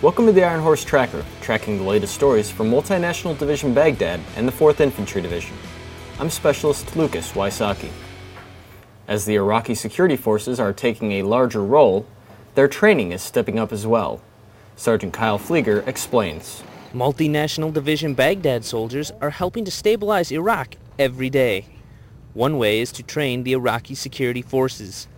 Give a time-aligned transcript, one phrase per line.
[0.00, 4.46] Welcome to the Iron Horse Tracker, tracking the latest stories from Multinational Division Baghdad and
[4.46, 5.56] the 4th Infantry Division.
[6.20, 7.90] I'm Specialist Lucas Wysocki.
[9.08, 12.06] As the Iraqi security forces are taking a larger role,
[12.54, 14.20] their training is stepping up as well.
[14.76, 16.62] Sergeant Kyle Pflieger explains.
[16.94, 21.66] Multinational Division Baghdad soldiers are helping to stabilize Iraq every day.
[22.34, 25.08] One way is to train the Iraqi security forces.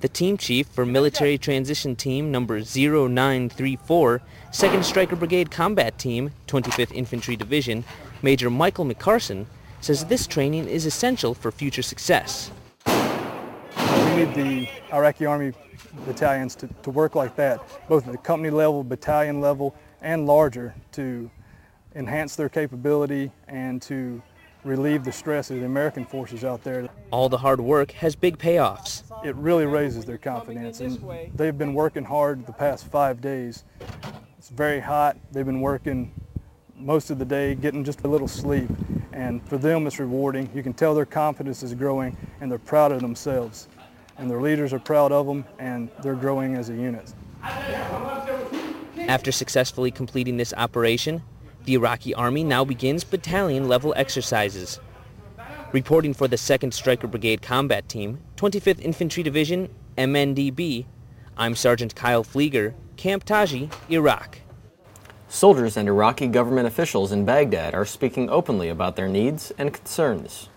[0.00, 6.92] The team chief for Military Transition Team number 0934, 2nd Stryker Brigade Combat Team, 25th
[6.92, 7.84] Infantry Division,
[8.22, 9.44] Major Michael McCarson,
[9.82, 12.50] says this training is essential for future success.
[12.86, 15.52] We need the Iraqi Army
[16.06, 20.74] battalions to, to work like that, both at the company level, battalion level, and larger
[20.92, 21.30] to
[21.94, 24.22] enhance their capability and to
[24.64, 26.88] relieve the stress of the American forces out there.
[27.10, 28.99] All the hard work has big payoffs.
[29.22, 30.98] It really raises their confidence and
[31.34, 33.64] they've been working hard the past five days.
[34.38, 35.18] It's very hot.
[35.32, 36.12] They've been working
[36.74, 38.70] most of the day, getting just a little sleep.
[39.12, 40.48] And for them, it's rewarding.
[40.54, 43.68] You can tell their confidence is growing and they're proud of themselves.
[44.16, 47.12] And their leaders are proud of them and they're growing as a unit.
[48.98, 51.22] After successfully completing this operation,
[51.64, 54.80] the Iraqi Army now begins battalion-level exercises.
[55.72, 60.86] Reporting for the 2nd Stryker Brigade Combat Team, 25th Infantry Division, MNDB,
[61.36, 64.38] I'm Sergeant Kyle Pflieger, Camp Taji, Iraq.
[65.28, 70.48] Soldiers and Iraqi government officials in Baghdad are speaking openly about their needs and concerns.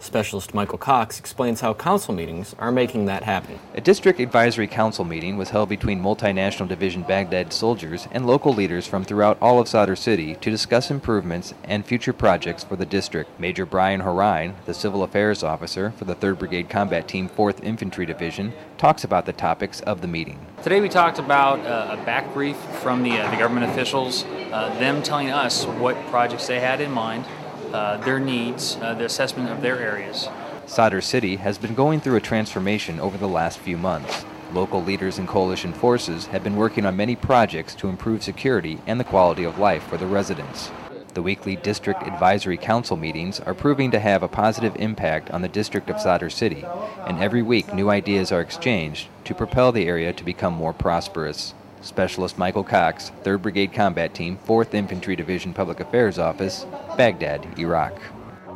[0.00, 3.58] Specialist Michael Cox explains how council meetings are making that happen.
[3.74, 8.86] A district advisory council meeting was held between Multinational Division Baghdad soldiers and local leaders
[8.86, 13.38] from throughout all of Sadr City to discuss improvements and future projects for the district.
[13.38, 18.06] Major Brian Horine, the civil affairs officer for the 3rd Brigade Combat Team 4th Infantry
[18.06, 20.38] Division, talks about the topics of the meeting.
[20.62, 24.74] Today we talked about uh, a back brief from the, uh, the government officials, uh,
[24.78, 27.26] them telling us what projects they had in mind,
[27.72, 30.28] uh, their needs, uh, the assessment of their areas.
[30.66, 34.24] Sadr City has been going through a transformation over the last few months.
[34.52, 38.98] Local leaders and coalition forces have been working on many projects to improve security and
[38.98, 40.70] the quality of life for the residents.
[41.14, 45.48] The weekly District Advisory Council meetings are proving to have a positive impact on the
[45.48, 46.64] District of Sadr City,
[47.04, 51.52] and every week new ideas are exchanged to propel the area to become more prosperous.
[51.82, 58.00] Specialist Michael Cox, 3rd Brigade Combat Team, 4th Infantry Division Public Affairs Office, Baghdad, Iraq.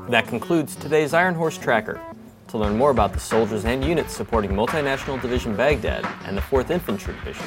[0.08, 1.98] That concludes today's Iron Horse Tracker.
[2.48, 6.70] To learn more about the soldiers and units supporting Multinational Division Baghdad and the 4th
[6.70, 7.46] Infantry Division,